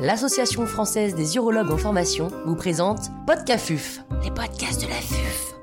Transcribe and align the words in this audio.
l'Association 0.00 0.64
française 0.66 1.14
des 1.14 1.36
urologues 1.36 1.70
en 1.70 1.76
formation, 1.76 2.28
vous 2.46 2.56
présente 2.56 3.10
Podcafuf, 3.26 4.00
les 4.24 4.30
podcasts 4.30 4.80
de 4.80 4.88
la 4.88 4.94
FUF. 4.94 5.54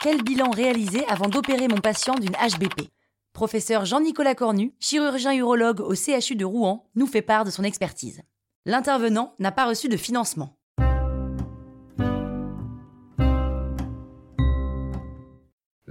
Quel 0.00 0.20
bilan 0.24 0.50
réaliser 0.50 1.06
avant 1.06 1.28
d'opérer 1.28 1.68
mon 1.68 1.76
patient 1.76 2.16
d'une 2.16 2.32
HBP 2.32 2.90
Professeur 3.32 3.84
Jean-Nicolas 3.84 4.34
Cornu, 4.34 4.74
chirurgien 4.80 5.32
urologue 5.32 5.80
au 5.80 5.94
CHU 5.94 6.34
de 6.34 6.44
Rouen, 6.44 6.90
nous 6.96 7.06
fait 7.06 7.22
part 7.22 7.44
de 7.44 7.50
son 7.50 7.62
expertise. 7.62 8.22
L'intervenant 8.66 9.36
n'a 9.38 9.52
pas 9.52 9.66
reçu 9.66 9.88
de 9.88 9.96
financement. 9.96 10.58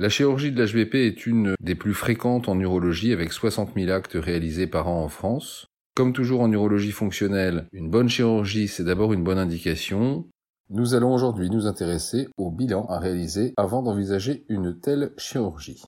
La 0.01 0.09
chirurgie 0.09 0.51
de 0.51 0.59
l'HBP 0.59 0.95
est 0.95 1.27
une 1.27 1.53
des 1.59 1.75
plus 1.75 1.93
fréquentes 1.93 2.49
en 2.49 2.59
urologie 2.59 3.13
avec 3.13 3.31
60 3.31 3.75
000 3.75 3.91
actes 3.91 4.15
réalisés 4.15 4.65
par 4.65 4.87
an 4.87 5.03
en 5.03 5.09
France. 5.09 5.67
Comme 5.95 6.11
toujours 6.11 6.41
en 6.41 6.51
urologie 6.51 6.91
fonctionnelle, 6.91 7.67
une 7.71 7.91
bonne 7.91 8.09
chirurgie 8.09 8.67
c'est 8.67 8.83
d'abord 8.83 9.13
une 9.13 9.23
bonne 9.23 9.37
indication. 9.37 10.25
Nous 10.71 10.95
allons 10.95 11.13
aujourd'hui 11.13 11.51
nous 11.51 11.67
intéresser 11.67 12.29
au 12.35 12.49
bilan 12.49 12.87
à 12.87 12.97
réaliser 12.97 13.53
avant 13.57 13.83
d'envisager 13.83 14.43
une 14.49 14.79
telle 14.79 15.11
chirurgie. 15.19 15.83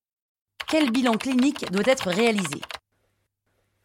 Quel 0.70 0.92
bilan 0.92 1.14
clinique 1.14 1.66
doit 1.72 1.82
être 1.88 2.10
réalisé? 2.10 2.62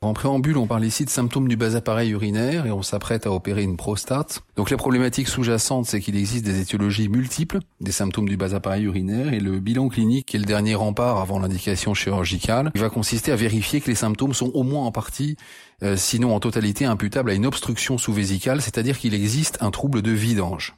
En 0.00 0.14
préambule, 0.14 0.56
on 0.58 0.68
parle 0.68 0.84
ici 0.84 1.04
de 1.04 1.10
symptômes 1.10 1.48
du 1.48 1.56
bas 1.56 1.74
appareil 1.74 2.10
urinaire 2.10 2.66
et 2.66 2.70
on 2.70 2.82
s'apprête 2.82 3.26
à 3.26 3.32
opérer 3.32 3.64
une 3.64 3.76
prostate. 3.76 4.42
Donc 4.54 4.70
la 4.70 4.76
problématique 4.76 5.26
sous-jacente, 5.26 5.86
c'est 5.86 6.00
qu'il 6.00 6.16
existe 6.16 6.44
des 6.44 6.60
étiologies 6.60 7.08
multiples 7.08 7.58
des 7.80 7.90
symptômes 7.90 8.28
du 8.28 8.36
bas 8.36 8.54
appareil 8.54 8.84
urinaire 8.84 9.34
et 9.34 9.40
le 9.40 9.58
bilan 9.58 9.88
clinique, 9.88 10.26
qui 10.26 10.36
est 10.36 10.40
le 10.40 10.46
dernier 10.46 10.76
rempart 10.76 11.18
avant 11.18 11.40
l'indication 11.40 11.94
chirurgicale, 11.94 12.70
il 12.76 12.80
va 12.80 12.90
consister 12.90 13.32
à 13.32 13.36
vérifier 13.36 13.80
que 13.80 13.88
les 13.88 13.96
symptômes 13.96 14.34
sont 14.34 14.52
au 14.54 14.62
moins 14.62 14.84
en 14.84 14.92
partie, 14.92 15.36
euh, 15.82 15.96
sinon 15.96 16.32
en 16.32 16.38
totalité, 16.38 16.84
imputables 16.84 17.30
à 17.30 17.34
une 17.34 17.46
obstruction 17.46 17.98
sous-vésicale, 17.98 18.62
c'est-à-dire 18.62 18.98
qu'il 18.98 19.14
existe 19.14 19.58
un 19.60 19.72
trouble 19.72 20.02
de 20.02 20.12
vidange. 20.12 20.76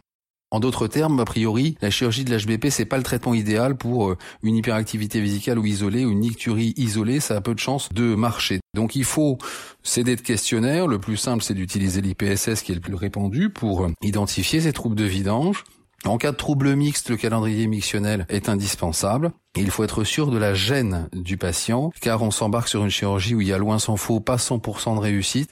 En 0.52 0.58
d'autres 0.58 0.88
termes, 0.88 1.20
a 1.20 1.24
priori, 1.24 1.76
la 1.80 1.90
chirurgie 1.90 2.24
de 2.24 2.36
l'HBP, 2.36 2.70
c'est 2.70 2.84
pas 2.84 2.96
le 2.96 3.04
traitement 3.04 3.34
idéal 3.34 3.76
pour 3.76 4.10
euh, 4.10 4.18
une 4.42 4.56
hyperactivité 4.56 5.20
vésicale 5.20 5.60
ou 5.60 5.66
isolée 5.66 6.04
ou 6.04 6.10
une 6.10 6.20
nicturie 6.20 6.74
isolée, 6.76 7.20
ça 7.20 7.36
a 7.36 7.40
peu 7.40 7.54
de 7.54 7.60
chances 7.60 7.88
de 7.92 8.16
marcher. 8.16 8.58
Donc 8.74 8.96
il 8.96 9.04
faut 9.04 9.38
céder 9.84 10.16
de 10.16 10.20
questionnaires. 10.20 10.88
Le 10.88 10.98
plus 10.98 11.16
simple, 11.16 11.44
c'est 11.44 11.54
d'utiliser 11.54 12.00
l'IPSS 12.00 12.62
qui 12.62 12.72
est 12.72 12.74
le 12.74 12.80
plus 12.80 12.94
répandu 12.94 13.50
pour 13.50 13.84
euh, 13.84 13.92
identifier 14.02 14.60
ces 14.60 14.72
troubles 14.72 14.96
de 14.96 15.04
vidange. 15.04 15.64
En 16.04 16.16
cas 16.16 16.32
de 16.32 16.36
trouble 16.36 16.74
mixte, 16.74 17.10
le 17.10 17.16
calendrier 17.16 17.66
mixtionnel 17.66 18.26
est 18.28 18.48
indispensable. 18.48 19.32
Il 19.54 19.70
faut 19.70 19.84
être 19.84 20.02
sûr 20.02 20.30
de 20.30 20.38
la 20.38 20.54
gêne 20.54 21.08
du 21.12 21.36
patient, 21.36 21.92
car 22.00 22.22
on 22.22 22.30
s'embarque 22.30 22.68
sur 22.68 22.82
une 22.82 22.90
chirurgie 22.90 23.34
où 23.34 23.40
il 23.40 23.48
y 23.48 23.52
a 23.52 23.58
loin 23.58 23.78
s'en 23.78 23.96
faut 23.96 24.18
pas 24.18 24.36
100% 24.36 24.94
de 24.94 25.00
réussite. 25.00 25.50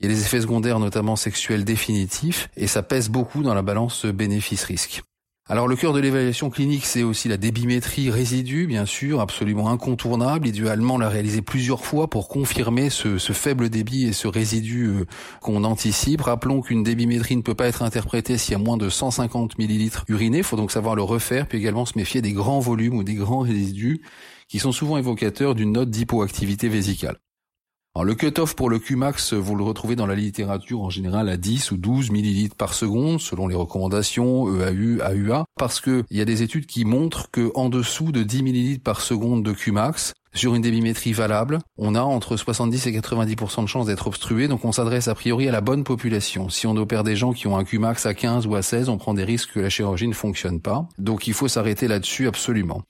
Il 0.00 0.10
y 0.10 0.12
a 0.12 0.14
des 0.14 0.20
effets 0.20 0.40
secondaires, 0.40 0.78
notamment 0.78 1.16
sexuels 1.16 1.64
définitifs, 1.64 2.48
et 2.56 2.66
ça 2.66 2.82
pèse 2.82 3.08
beaucoup 3.08 3.42
dans 3.42 3.54
la 3.54 3.62
balance 3.62 4.04
bénéfice-risque. 4.04 5.02
Alors 5.48 5.68
le 5.68 5.76
cœur 5.76 5.92
de 5.92 6.00
l'évaluation 6.00 6.50
clinique, 6.50 6.84
c'est 6.84 7.04
aussi 7.04 7.28
la 7.28 7.36
débimétrie 7.36 8.10
résidu, 8.10 8.66
bien 8.66 8.84
sûr, 8.84 9.20
absolument 9.20 9.70
incontournable, 9.70 10.48
idéalement 10.48 10.98
la 10.98 11.08
réaliser 11.08 11.40
plusieurs 11.40 11.84
fois 11.84 12.10
pour 12.10 12.26
confirmer 12.26 12.90
ce, 12.90 13.16
faible 13.18 13.70
débit 13.70 14.06
et 14.06 14.12
ce 14.12 14.26
résidu 14.26 14.86
euh, 14.86 15.06
qu'on 15.40 15.62
anticipe. 15.62 16.22
Rappelons 16.22 16.62
qu'une 16.62 16.82
débimétrie 16.82 17.36
ne 17.36 17.42
peut 17.42 17.54
pas 17.54 17.68
être 17.68 17.84
interprétée 17.84 18.38
s'il 18.38 18.52
y 18.52 18.54
a 18.56 18.58
moins 18.58 18.76
de 18.76 18.88
150 18.88 19.56
millilitres 19.56 20.04
urinés, 20.08 20.38
il 20.38 20.44
faut 20.44 20.56
donc 20.56 20.72
savoir 20.72 20.96
le 20.96 21.04
refaire, 21.04 21.46
puis 21.46 21.58
également 21.58 21.86
se 21.86 21.96
méfier 21.96 22.22
des 22.22 22.32
grands 22.32 22.58
volumes 22.58 22.96
ou 22.96 23.04
des 23.04 23.14
grands 23.14 23.42
résidus 23.42 24.02
qui 24.48 24.58
sont 24.58 24.72
souvent 24.72 24.98
évocateurs 24.98 25.54
d'une 25.54 25.70
note 25.70 25.90
d'hypoactivité 25.90 26.68
vésicale. 26.68 27.18
Alors, 27.96 28.04
le 28.04 28.14
cutoff 28.14 28.54
pour 28.54 28.68
le 28.68 28.78
Qmax, 28.78 29.32
vous 29.32 29.54
le 29.54 29.64
retrouvez 29.64 29.96
dans 29.96 30.06
la 30.06 30.14
littérature 30.14 30.82
en 30.82 30.90
général 30.90 31.30
à 31.30 31.38
10 31.38 31.70
ou 31.70 31.78
12 31.78 32.10
millilitres 32.10 32.54
par 32.54 32.74
seconde, 32.74 33.22
selon 33.22 33.48
les 33.48 33.54
recommandations 33.54 34.48
EAU, 34.54 35.00
AUA, 35.00 35.46
parce 35.58 35.80
qu'il 35.80 36.04
y 36.10 36.20
a 36.20 36.26
des 36.26 36.42
études 36.42 36.66
qui 36.66 36.84
montrent 36.84 37.30
que 37.30 37.50
en 37.54 37.70
dessous 37.70 38.12
de 38.12 38.22
10 38.22 38.42
millilitres 38.42 38.84
par 38.84 39.00
seconde 39.00 39.42
de 39.42 39.54
Qmax, 39.54 40.12
sur 40.34 40.54
une 40.54 40.60
débimétrie 40.60 41.14
valable, 41.14 41.58
on 41.78 41.94
a 41.94 42.02
entre 42.02 42.36
70 42.36 42.86
et 42.86 42.92
90% 42.92 43.62
de 43.62 43.66
chances 43.66 43.86
d'être 43.86 44.08
obstrué, 44.08 44.46
donc 44.46 44.66
on 44.66 44.72
s'adresse 44.72 45.08
a 45.08 45.14
priori 45.14 45.48
à 45.48 45.52
la 45.52 45.62
bonne 45.62 45.82
population. 45.82 46.50
Si 46.50 46.66
on 46.66 46.76
opère 46.76 47.02
des 47.02 47.16
gens 47.16 47.32
qui 47.32 47.46
ont 47.46 47.56
un 47.56 47.64
Qmax 47.64 48.04
à 48.04 48.12
15 48.12 48.46
ou 48.46 48.56
à 48.56 48.60
16, 48.60 48.90
on 48.90 48.98
prend 48.98 49.14
des 49.14 49.24
risques 49.24 49.52
que 49.54 49.60
la 49.60 49.70
chirurgie 49.70 50.06
ne 50.06 50.12
fonctionne 50.12 50.60
pas. 50.60 50.86
Donc 50.98 51.28
il 51.28 51.32
faut 51.32 51.48
s'arrêter 51.48 51.88
là-dessus 51.88 52.28
absolument. 52.28 52.82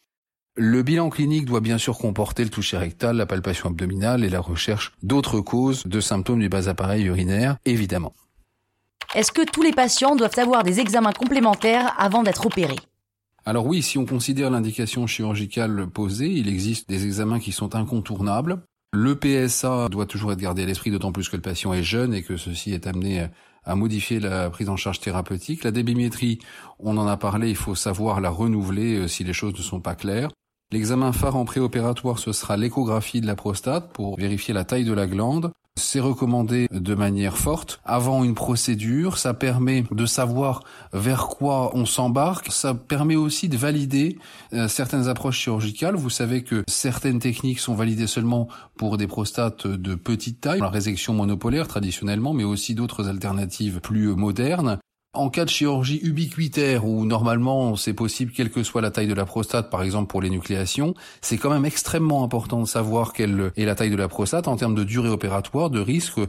Le 0.58 0.82
bilan 0.82 1.10
clinique 1.10 1.44
doit 1.44 1.60
bien 1.60 1.76
sûr 1.76 1.98
comporter 1.98 2.42
le 2.42 2.48
toucher 2.48 2.78
rectal, 2.78 3.16
la 3.16 3.26
palpation 3.26 3.68
abdominale 3.68 4.24
et 4.24 4.30
la 4.30 4.40
recherche 4.40 4.92
d'autres 5.02 5.42
causes 5.42 5.86
de 5.86 6.00
symptômes 6.00 6.40
du 6.40 6.48
bas 6.48 6.70
appareil 6.70 7.04
urinaire, 7.04 7.58
évidemment. 7.66 8.14
Est-ce 9.14 9.32
que 9.32 9.44
tous 9.44 9.60
les 9.60 9.72
patients 9.72 10.16
doivent 10.16 10.38
avoir 10.38 10.62
des 10.62 10.80
examens 10.80 11.12
complémentaires 11.12 11.94
avant 11.98 12.22
d'être 12.22 12.46
opérés? 12.46 12.78
Alors 13.44 13.66
oui, 13.66 13.82
si 13.82 13.98
on 13.98 14.06
considère 14.06 14.50
l'indication 14.50 15.06
chirurgicale 15.06 15.88
posée, 15.88 16.30
il 16.30 16.48
existe 16.48 16.88
des 16.88 17.04
examens 17.04 17.38
qui 17.38 17.52
sont 17.52 17.74
incontournables. 17.74 18.62
Le 18.94 19.14
PSA 19.14 19.90
doit 19.90 20.06
toujours 20.06 20.32
être 20.32 20.40
gardé 20.40 20.62
à 20.62 20.66
l'esprit, 20.66 20.90
d'autant 20.90 21.12
plus 21.12 21.28
que 21.28 21.36
le 21.36 21.42
patient 21.42 21.74
est 21.74 21.82
jeune 21.82 22.14
et 22.14 22.22
que 22.22 22.38
ceci 22.38 22.72
est 22.72 22.86
amené 22.86 23.28
à 23.66 23.74
modifier 23.74 24.20
la 24.20 24.48
prise 24.48 24.70
en 24.70 24.76
charge 24.76 25.00
thérapeutique. 25.00 25.64
La 25.64 25.70
débimétrie, 25.70 26.38
on 26.78 26.96
en 26.96 27.06
a 27.06 27.18
parlé, 27.18 27.50
il 27.50 27.56
faut 27.56 27.74
savoir 27.74 28.22
la 28.22 28.30
renouveler 28.30 29.00
euh, 29.00 29.08
si 29.08 29.22
les 29.22 29.34
choses 29.34 29.52
ne 29.52 29.62
sont 29.62 29.80
pas 29.80 29.94
claires. 29.94 30.30
L'examen 30.72 31.12
phare 31.12 31.36
en 31.36 31.44
préopératoire, 31.44 32.18
ce 32.18 32.32
sera 32.32 32.56
l'échographie 32.56 33.20
de 33.20 33.26
la 33.26 33.36
prostate 33.36 33.92
pour 33.92 34.16
vérifier 34.16 34.52
la 34.52 34.64
taille 34.64 34.84
de 34.84 34.92
la 34.92 35.06
glande. 35.06 35.52
C'est 35.78 36.00
recommandé 36.00 36.66
de 36.72 36.94
manière 36.94 37.36
forte. 37.36 37.80
Avant 37.84 38.24
une 38.24 38.34
procédure, 38.34 39.18
ça 39.18 39.32
permet 39.32 39.84
de 39.92 40.06
savoir 40.06 40.64
vers 40.92 41.28
quoi 41.28 41.70
on 41.76 41.84
s'embarque. 41.84 42.50
Ça 42.50 42.74
permet 42.74 43.14
aussi 43.14 43.48
de 43.48 43.56
valider 43.56 44.18
euh, 44.54 44.66
certaines 44.66 45.06
approches 45.06 45.38
chirurgicales. 45.38 45.94
Vous 45.94 46.10
savez 46.10 46.42
que 46.42 46.64
certaines 46.66 47.20
techniques 47.20 47.60
sont 47.60 47.74
validées 47.74 48.06
seulement 48.06 48.48
pour 48.76 48.96
des 48.96 49.06
prostates 49.06 49.66
de 49.66 49.94
petite 49.94 50.40
taille, 50.40 50.60
la 50.60 50.70
résection 50.70 51.12
monopolaire 51.12 51.68
traditionnellement, 51.68 52.32
mais 52.32 52.44
aussi 52.44 52.74
d'autres 52.74 53.08
alternatives 53.08 53.80
plus 53.80 54.16
modernes. 54.16 54.78
En 55.16 55.30
cas 55.30 55.46
de 55.46 55.50
chirurgie 55.50 55.98
ubiquitaire 56.02 56.84
où 56.84 57.06
normalement 57.06 57.74
c'est 57.74 57.94
possible 57.94 58.32
quelle 58.32 58.50
que 58.50 58.62
soit 58.62 58.82
la 58.82 58.90
taille 58.90 59.06
de 59.06 59.14
la 59.14 59.24
prostate, 59.24 59.70
par 59.70 59.82
exemple 59.82 60.08
pour 60.08 60.20
les 60.20 60.28
nucléations, 60.28 60.92
c'est 61.22 61.38
quand 61.38 61.48
même 61.48 61.64
extrêmement 61.64 62.22
important 62.22 62.60
de 62.60 62.66
savoir 62.66 63.14
quelle 63.14 63.50
est 63.56 63.64
la 63.64 63.74
taille 63.74 63.88
de 63.88 63.96
la 63.96 64.08
prostate 64.08 64.46
en 64.46 64.56
termes 64.56 64.74
de 64.74 64.84
durée 64.84 65.08
opératoire, 65.08 65.70
de 65.70 65.80
risque. 65.80 66.20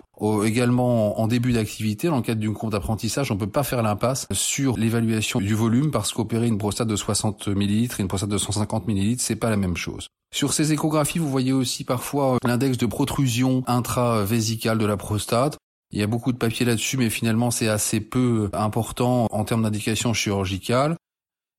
également 0.46 1.20
en 1.20 1.28
début 1.28 1.52
d'activité, 1.52 2.08
le 2.08 2.22
cadre 2.22 2.40
d'une 2.40 2.54
compte 2.54 2.72
d'apprentissage, 2.72 3.30
on 3.30 3.36
peut 3.36 3.46
pas 3.46 3.64
faire 3.64 3.84
l'impasse 3.84 4.26
sur 4.32 4.78
l'évaluation 4.78 5.42
du 5.42 5.54
volume 5.54 5.92
parce 5.92 6.14
qu'opérer 6.14 6.48
une 6.48 6.58
prostate 6.58 6.88
de 6.88 6.96
60 6.96 7.50
ml 7.50 7.74
et 7.74 8.02
une 8.02 8.08
prostate 8.08 8.30
de 8.30 8.38
150 8.38 8.88
ml, 8.88 9.18
c'est 9.20 9.36
pas 9.36 9.50
la 9.50 9.58
même 9.58 9.76
chose. 9.76 10.08
Sur 10.34 10.54
ces 10.54 10.72
échographies, 10.72 11.20
vous 11.20 11.30
voyez 11.30 11.52
aussi 11.52 11.84
parfois 11.84 12.38
l'index 12.46 12.78
de 12.78 12.86
protrusion 12.86 13.64
intravésicale 13.68 14.78
de 14.78 14.86
la 14.86 14.96
prostate. 14.96 15.58
Il 15.92 16.00
y 16.00 16.04
a 16.04 16.08
beaucoup 16.08 16.34
de 16.34 16.38
papiers 16.38 16.66
là-dessus, 16.66 16.98
mais 16.98 17.10
finalement 17.10 17.50
c'est 17.50 17.70
assez 17.70 18.02
peu 18.02 18.50
important 18.54 19.28
en 19.32 19.46
termes 19.46 19.64
d'indication 19.64 20.14
chirurgicale. 20.14 20.98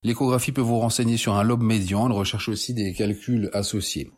L'échographie 0.03 0.53
peut 0.53 0.61
vous 0.61 0.79
renseigner 0.79 1.17
sur 1.17 1.35
un 1.35 1.43
lobe 1.43 1.63
médian, 1.63 2.07
elle 2.07 2.13
recherche 2.13 2.49
aussi 2.49 2.75
des 2.75 2.93
calculs 2.93 3.51
associés. 3.53 4.11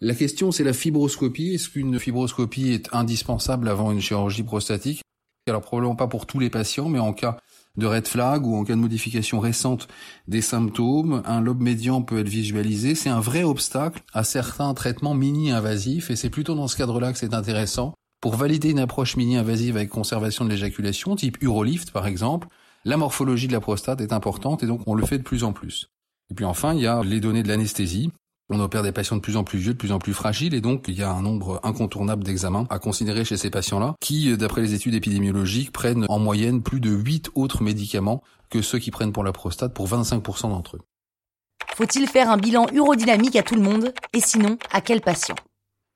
La 0.00 0.14
question 0.14 0.52
c'est 0.52 0.64
la 0.64 0.72
fibroscopie. 0.72 1.54
Est-ce 1.54 1.70
qu'une 1.70 1.98
fibroscopie 1.98 2.70
est 2.70 2.94
indispensable 2.94 3.68
avant 3.68 3.92
une 3.92 4.00
chirurgie 4.00 4.42
prostatique? 4.42 5.02
Alors 5.48 5.62
probablement 5.62 5.96
pas 5.96 6.06
pour 6.06 6.26
tous 6.26 6.38
les 6.38 6.50
patients, 6.50 6.88
mais 6.88 6.98
en 6.98 7.12
cas 7.12 7.38
de 7.76 7.86
red 7.86 8.06
flag 8.06 8.46
ou 8.46 8.56
en 8.56 8.64
cas 8.64 8.74
de 8.74 8.80
modification 8.80 9.40
récente 9.40 9.88
des 10.28 10.42
symptômes, 10.42 11.22
un 11.24 11.40
lobe 11.40 11.62
médian 11.62 12.02
peut 12.02 12.20
être 12.20 12.28
visualisé. 12.28 12.94
C'est 12.94 13.08
un 13.08 13.20
vrai 13.20 13.42
obstacle 13.42 14.02
à 14.12 14.22
certains 14.22 14.74
traitements 14.74 15.14
mini-invasifs 15.14 16.10
et 16.10 16.16
c'est 16.16 16.30
plutôt 16.30 16.54
dans 16.54 16.68
ce 16.68 16.76
cadre-là 16.76 17.12
que 17.12 17.18
c'est 17.18 17.34
intéressant 17.34 17.94
pour 18.20 18.36
valider 18.36 18.70
une 18.70 18.78
approche 18.78 19.16
mini-invasive 19.16 19.76
avec 19.76 19.88
conservation 19.88 20.44
de 20.44 20.50
l'éjaculation, 20.50 21.16
type 21.16 21.42
Urolift 21.42 21.90
par 21.90 22.06
exemple, 22.06 22.48
la 22.84 22.96
morphologie 22.96 23.48
de 23.48 23.52
la 23.52 23.60
prostate 23.60 24.00
est 24.00 24.12
importante 24.12 24.62
et 24.62 24.66
donc 24.66 24.82
on 24.86 24.94
le 24.94 25.04
fait 25.04 25.18
de 25.18 25.22
plus 25.22 25.44
en 25.44 25.52
plus. 25.52 25.90
Et 26.30 26.34
puis 26.34 26.44
enfin, 26.44 26.74
il 26.74 26.80
y 26.80 26.86
a 26.86 27.02
les 27.02 27.20
données 27.20 27.42
de 27.42 27.48
l'anesthésie. 27.48 28.10
On 28.52 28.58
opère 28.58 28.82
des 28.82 28.90
patients 28.90 29.16
de 29.16 29.20
plus 29.20 29.36
en 29.36 29.44
plus 29.44 29.58
vieux, 29.58 29.74
de 29.74 29.78
plus 29.78 29.92
en 29.92 30.00
plus 30.00 30.12
fragiles, 30.12 30.54
et 30.54 30.60
donc 30.60 30.86
il 30.88 30.94
y 30.94 31.04
a 31.04 31.10
un 31.10 31.22
nombre 31.22 31.60
incontournable 31.62 32.24
d'examens 32.24 32.66
à 32.68 32.80
considérer 32.80 33.24
chez 33.24 33.36
ces 33.36 33.48
patients-là, 33.48 33.94
qui, 34.00 34.36
d'après 34.36 34.60
les 34.60 34.74
études 34.74 34.94
épidémiologiques, 34.94 35.70
prennent 35.70 36.04
en 36.08 36.18
moyenne 36.18 36.60
plus 36.60 36.80
de 36.80 36.90
8 36.90 37.30
autres 37.36 37.62
médicaments 37.62 38.24
que 38.48 38.60
ceux 38.60 38.80
qui 38.80 38.90
prennent 38.90 39.12
pour 39.12 39.22
la 39.22 39.32
prostate 39.32 39.72
pour 39.72 39.86
25% 39.86 40.48
d'entre 40.50 40.76
eux. 40.76 40.80
Faut-il 41.76 42.08
faire 42.08 42.28
un 42.28 42.38
bilan 42.38 42.66
urodynamique 42.72 43.36
à 43.36 43.44
tout 43.44 43.54
le 43.54 43.62
monde? 43.62 43.94
Et 44.12 44.20
sinon, 44.20 44.58
à 44.72 44.80
quel 44.80 45.00
patient? 45.00 45.36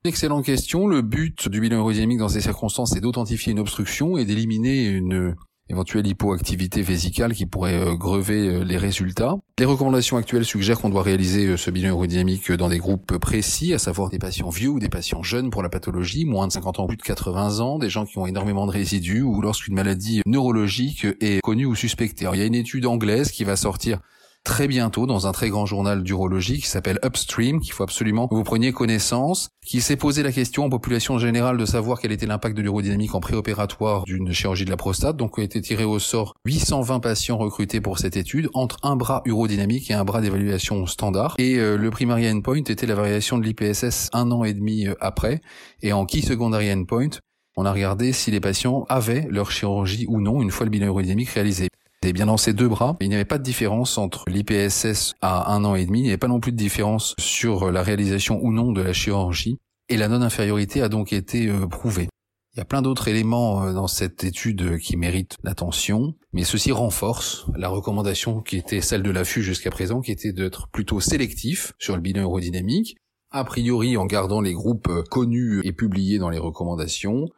Excellente 0.07 0.45
question. 0.45 0.87
Le 0.87 1.01
but 1.01 1.49
du 1.49 1.63
bilan 1.63 1.77
aérodynamique 1.77 2.19
dans 2.19 2.29
ces 2.29 2.43
circonstances 2.43 2.95
est 2.95 3.01
d'authentifier 3.01 3.53
une 3.53 3.59
obstruction 3.59 4.19
et 4.19 4.27
d'éliminer 4.27 4.85
une 4.85 5.35
éventuelle 5.71 6.07
hypoactivité 6.07 6.83
vésicale 6.83 7.33
qui 7.33 7.47
pourrait 7.47 7.81
euh, 7.81 7.95
grever 7.95 8.49
euh, 8.49 8.65
les 8.65 8.77
résultats. 8.77 9.37
Les 9.59 9.65
recommandations 9.65 10.19
actuelles 10.19 10.45
suggèrent 10.45 10.79
qu'on 10.79 10.91
doit 10.91 11.03
réaliser 11.03 11.47
euh, 11.47 11.57
ce 11.57 11.71
bilan 11.71 11.89
aérodynamique 11.89 12.53
dans 12.53 12.69
des 12.69 12.77
groupes 12.77 13.17
précis, 13.17 13.73
à 13.73 13.79
savoir 13.79 14.11
des 14.11 14.19
patients 14.19 14.51
vieux 14.51 14.69
ou 14.69 14.79
des 14.79 14.91
patients 14.91 15.23
jeunes 15.23 15.49
pour 15.49 15.63
la 15.63 15.71
pathologie, 15.71 16.27
moins 16.27 16.49
de 16.49 16.53
50 16.53 16.81
ans, 16.81 16.87
plus 16.87 16.99
de 16.99 17.03
80 17.03 17.61
ans, 17.61 17.79
des 17.79 17.89
gens 17.89 18.05
qui 18.05 18.19
ont 18.19 18.27
énormément 18.27 18.67
de 18.67 18.73
résidus 18.73 19.23
ou 19.23 19.41
lorsqu'une 19.41 19.75
maladie 19.75 20.21
neurologique 20.27 21.07
est 21.23 21.41
connue 21.41 21.65
ou 21.65 21.75
suspectée. 21.75 22.27
Alors, 22.27 22.35
il 22.35 22.41
y 22.41 22.45
a 22.45 22.47
une 22.47 22.55
étude 22.55 22.85
anglaise 22.85 23.31
qui 23.31 23.45
va 23.45 23.57
sortir 23.57 24.01
très 24.45 24.69
bientôt 24.69 25.07
dans 25.07 25.27
un 25.27 25.33
très 25.33 25.49
grand 25.49 25.65
journal 25.65 26.03
d'urologie 26.03 26.61
qui 26.61 26.69
s'appelle 26.69 26.99
Upstream, 27.03 27.61
qu'il 27.61 27.73
faut 27.73 27.83
absolument 27.83 28.29
que 28.29 28.35
vous 28.35 28.45
preniez 28.45 28.73
connaissance, 28.73 29.49
qui 29.67 29.81
s'est 29.81 29.97
posé 29.97 30.23
la 30.23 30.33
question 30.33 30.65
en 30.65 30.71
population 30.71 31.19
générale 31.19 31.57
de 31.57 31.65
savoir 31.65 31.99
quel 31.99 32.13
était 32.13 32.27
l'impact 32.27 32.57
de 32.57 32.63
l'urodynamique 32.63 33.15
en 33.15 33.21
préopératoire 33.21 34.05
d'une 34.05 34.33
chirurgie 34.33 34.67
de 34.67 34.71
la 34.71 34.77
prostate. 34.77 35.17
Donc, 35.17 35.39
a 35.39 35.43
été 35.43 35.61
tiré 35.63 35.85
au 35.85 35.99
sort 35.99 36.35
820 36.45 37.01
patients 37.01 37.39
recrutés 37.39 37.81
pour 37.81 37.99
cette 37.99 38.17
étude 38.17 38.51
entre 38.53 38.77
un 38.83 38.97
bras 38.97 39.23
urodynamique 39.25 39.91
et 39.91 39.95
un 39.95 40.05
bras 40.05 40.21
d'évaluation 40.21 40.87
standard. 40.87 41.35
Et 41.39 41.57
euh, 41.57 41.77
le 41.77 41.91
primary 41.91 42.31
endpoint 42.31 42.65
était 42.65 42.87
la 42.87 42.95
variation 42.95 43.39
de 43.39 43.45
l'IPSS 43.45 44.11
un 44.13 44.31
an 44.31 44.45
et 44.45 44.53
demi 44.53 44.87
euh, 44.87 44.95
après. 45.01 45.41
Et 45.81 45.95
en 45.95 46.05
key 46.05 46.21
secondary 46.21 46.71
endpoint, 46.71 47.19
on 47.57 47.65
a 47.65 47.73
regardé 47.73 48.13
si 48.13 48.31
les 48.31 48.41
patients 48.41 48.85
avaient 48.89 49.27
leur 49.31 49.51
chirurgie 49.51 50.07
ou 50.09 50.21
non 50.21 50.43
une 50.43 50.51
fois 50.51 50.67
le 50.67 50.71
bilan 50.71 50.87
urodynamique 50.87 51.31
réalisé. 51.31 51.69
Bien 52.13 52.27
dans 52.27 52.37
ces 52.37 52.53
deux 52.53 52.69
bras, 52.69 52.97
il 53.01 53.09
n'y 53.09 53.15
avait 53.15 53.25
pas 53.25 53.39
de 53.39 53.43
différence 53.43 53.97
entre 53.97 54.25
l'IPSS 54.29 55.15
à 55.23 55.53
un 55.55 55.65
an 55.65 55.75
et 55.75 55.87
demi, 55.87 56.01
il 56.01 56.03
n'y 56.03 56.09
avait 56.11 56.19
pas 56.19 56.29
non 56.29 56.39
plus 56.39 56.53
de 56.53 56.57
différence 56.57 57.15
sur 57.19 57.73
la 57.73 57.83
réalisation 57.83 58.39
ou 58.43 58.53
non 58.53 58.73
de 58.73 58.83
la 58.83 58.93
chirurgie, 58.93 59.59
et 59.89 59.97
la 59.97 60.09
non-infériorité 60.09 60.83
a 60.83 60.91
donc 60.91 61.15
été 61.15 61.49
euh, 61.49 61.67
prouvée. 61.67 62.09
Il 62.55 62.59
y 62.59 62.61
a 62.61 62.67
plein 62.67 62.83
d'autres 62.83 63.09
éléments 63.09 63.65
euh, 63.65 63.73
dans 63.73 63.87
cette 63.87 64.23
étude 64.23 64.79
qui 64.79 64.99
méritent 64.99 65.39
l'attention, 65.45 66.15
mais 66.35 66.45
ceci 66.45 66.73
renforce 66.73 67.47
la 67.57 67.69
recommandation 67.69 68.43
qui 68.43 68.59
était 68.59 68.83
celle 68.83 69.03
de 69.03 69.11
l'affût 69.11 69.43
jusqu'à 69.43 69.71
présent, 69.71 70.03
qui 70.03 70.13
était 70.13 70.33
d'être 70.33 70.69
plutôt 70.69 71.01
sélectif 71.01 71.73
sur 71.79 71.97
le 71.97 72.03
bilan 72.03 72.21
aérodynamique, 72.21 72.97
a 73.31 73.45
priori 73.45 73.97
en 73.97 74.05
gardant 74.05 74.43
les 74.43 74.53
groupes 74.53 74.91
connus 75.11 75.63
et 75.65 75.73
publiés 75.73 76.19
dans 76.19 76.31
les 76.31 76.39
recommandations, 76.39 77.29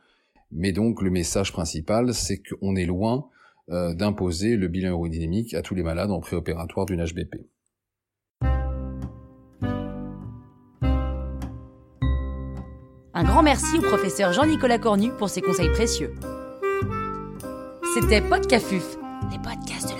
mais 0.51 0.73
donc 0.73 1.03
le 1.03 1.11
message 1.11 1.53
principal, 1.53 2.13
c'est 2.13 2.43
qu'on 2.43 2.75
est 2.75 2.87
loin 2.87 3.29
euh, 3.71 3.95
d'imposer 3.95 4.57
le 4.57 4.69
bilan 4.69 4.89
aérodynamique 4.89 5.55
à 5.55 5.63
tous 5.63 5.75
les 5.75 5.83
malades 5.83 6.11
en 6.11 6.21
préopératoire 6.21 6.87
d'une 6.87 7.05
HBP. 7.05 7.47
Un 13.19 13.25
grand 13.25 13.43
merci 13.43 13.79
au 13.79 13.83
professeur 13.83 14.33
Jean-Nicolas 14.33 14.79
Cornu 14.79 15.11
pour 15.11 15.31
ses 15.31 15.41
conseils 15.41 15.71
précieux. 15.71 16.15
C'était 17.95 18.21
Podcafuf, 18.21 18.99
les 19.33 19.39
podcasts 19.39 19.89
de 19.89 19.96